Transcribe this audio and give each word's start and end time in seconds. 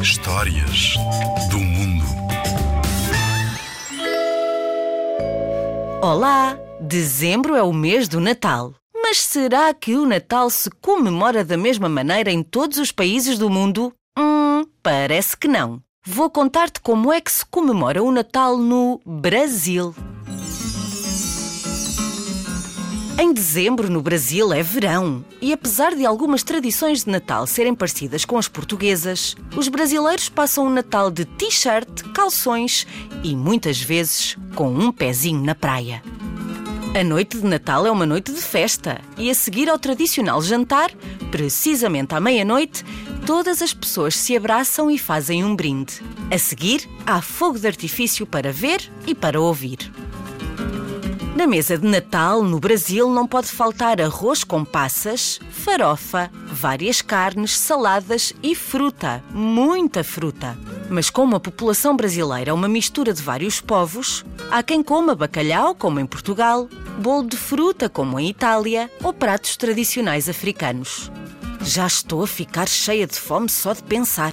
Histórias 0.00 0.94
do 1.50 1.58
mundo. 1.58 2.04
Olá! 6.00 6.58
Dezembro 6.80 7.54
é 7.54 7.62
o 7.62 7.74
mês 7.74 8.08
do 8.08 8.20
Natal. 8.20 8.74
Mas 8.94 9.18
será 9.18 9.74
que 9.74 9.96
o 9.96 10.06
Natal 10.06 10.48
se 10.48 10.70
comemora 10.70 11.44
da 11.44 11.58
mesma 11.58 11.90
maneira 11.90 12.30
em 12.30 12.42
todos 12.42 12.78
os 12.78 12.90
países 12.90 13.36
do 13.38 13.50
mundo? 13.50 13.92
Hum, 14.18 14.64
parece 14.82 15.36
que 15.36 15.46
não. 15.46 15.82
Vou 16.06 16.30
contar-te 16.30 16.80
como 16.80 17.12
é 17.12 17.20
que 17.20 17.30
se 17.30 17.44
comemora 17.44 18.02
o 18.02 18.10
Natal 18.10 18.56
no 18.56 18.98
Brasil. 19.04 19.94
Em 23.20 23.32
dezembro, 23.32 23.90
no 23.90 24.00
Brasil, 24.00 24.52
é 24.52 24.62
verão. 24.62 25.24
E 25.42 25.52
apesar 25.52 25.92
de 25.96 26.06
algumas 26.06 26.44
tradições 26.44 27.02
de 27.02 27.10
Natal 27.10 27.48
serem 27.48 27.74
parecidas 27.74 28.24
com 28.24 28.38
as 28.38 28.46
portuguesas, 28.46 29.34
os 29.56 29.66
brasileiros 29.66 30.28
passam 30.28 30.68
o 30.68 30.70
Natal 30.70 31.10
de 31.10 31.24
t-shirt, 31.24 32.02
calções 32.14 32.86
e 33.24 33.34
muitas 33.34 33.80
vezes 33.80 34.36
com 34.54 34.72
um 34.72 34.92
pezinho 34.92 35.42
na 35.42 35.52
praia. 35.52 36.00
A 36.94 37.02
noite 37.02 37.38
de 37.38 37.44
Natal 37.44 37.84
é 37.88 37.90
uma 37.90 38.06
noite 38.06 38.32
de 38.32 38.40
festa 38.40 39.00
e 39.16 39.28
a 39.28 39.34
seguir 39.34 39.68
ao 39.68 39.80
tradicional 39.80 40.40
jantar, 40.40 40.92
precisamente 41.32 42.14
à 42.14 42.20
meia-noite, 42.20 42.84
todas 43.26 43.60
as 43.62 43.74
pessoas 43.74 44.16
se 44.16 44.36
abraçam 44.36 44.88
e 44.88 44.96
fazem 44.96 45.42
um 45.42 45.56
brinde. 45.56 45.94
A 46.30 46.38
seguir, 46.38 46.88
há 47.04 47.20
fogo 47.20 47.58
de 47.58 47.66
artifício 47.66 48.24
para 48.24 48.52
ver 48.52 48.80
e 49.08 49.12
para 49.12 49.40
ouvir. 49.40 49.90
Na 51.38 51.46
mesa 51.46 51.78
de 51.78 51.86
Natal, 51.86 52.42
no 52.42 52.58
Brasil, 52.58 53.08
não 53.08 53.24
pode 53.24 53.46
faltar 53.46 54.00
arroz 54.00 54.42
com 54.42 54.64
passas, 54.64 55.38
farofa, 55.52 56.28
várias 56.50 57.00
carnes, 57.00 57.56
saladas 57.56 58.32
e 58.42 58.56
fruta. 58.56 59.22
Muita 59.30 60.02
fruta. 60.02 60.58
Mas 60.90 61.10
como 61.10 61.36
a 61.36 61.40
população 61.40 61.94
brasileira 61.94 62.50
é 62.50 62.52
uma 62.52 62.66
mistura 62.66 63.12
de 63.12 63.22
vários 63.22 63.60
povos, 63.60 64.24
há 64.50 64.64
quem 64.64 64.82
coma 64.82 65.14
bacalhau, 65.14 65.76
como 65.76 66.00
em 66.00 66.06
Portugal, 66.06 66.68
bolo 66.98 67.28
de 67.28 67.36
fruta, 67.36 67.88
como 67.88 68.18
em 68.18 68.30
Itália, 68.30 68.90
ou 69.00 69.12
pratos 69.12 69.56
tradicionais 69.56 70.28
africanos. 70.28 71.08
Já 71.60 71.86
estou 71.86 72.24
a 72.24 72.26
ficar 72.26 72.66
cheia 72.66 73.06
de 73.06 73.14
fome 73.14 73.48
só 73.48 73.74
de 73.74 73.84
pensar. 73.84 74.32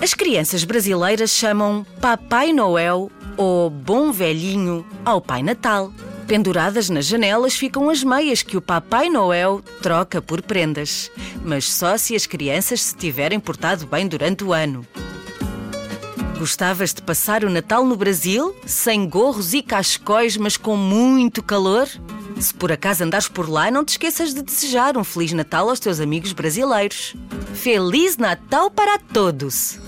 As 0.00 0.14
crianças 0.14 0.62
brasileiras 0.62 1.30
chamam 1.30 1.84
Papai 2.00 2.52
Noel 2.52 3.10
ou 3.36 3.70
Bom 3.70 4.12
Velhinho 4.12 4.86
ao 5.04 5.20
Pai 5.20 5.42
Natal. 5.42 5.92
Penduradas 6.26 6.88
nas 6.88 7.06
janelas 7.06 7.54
ficam 7.54 7.90
as 7.90 8.02
meias 8.02 8.42
que 8.42 8.56
o 8.56 8.60
Papai 8.62 9.10
Noel 9.10 9.60
troca 9.82 10.22
por 10.22 10.40
prendas, 10.40 11.10
mas 11.44 11.70
só 11.70 11.96
se 11.96 12.14
as 12.14 12.26
crianças 12.26 12.80
se 12.82 12.96
tiverem 12.96 13.38
portado 13.38 13.86
bem 13.86 14.06
durante 14.06 14.44
o 14.44 14.52
ano. 14.52 14.86
Gostavas 16.38 16.92
de 16.92 17.02
passar 17.02 17.44
o 17.44 17.50
Natal 17.50 17.84
no 17.84 17.96
Brasil, 17.96 18.54
sem 18.66 19.08
gorros 19.08 19.54
e 19.54 19.62
cascóis, 19.62 20.36
mas 20.36 20.56
com 20.56 20.76
muito 20.76 21.42
calor? 21.42 21.88
Se 22.40 22.52
por 22.52 22.72
acaso 22.72 23.04
andares 23.04 23.28
por 23.28 23.48
lá, 23.48 23.70
não 23.70 23.84
te 23.84 23.90
esqueças 23.90 24.34
de 24.34 24.42
desejar 24.42 24.96
um 24.96 25.04
Feliz 25.04 25.32
Natal 25.32 25.68
aos 25.68 25.78
teus 25.78 26.00
amigos 26.00 26.32
brasileiros. 26.32 27.14
Feliz 27.54 28.16
Natal 28.16 28.70
para 28.70 28.98
todos! 28.98 29.78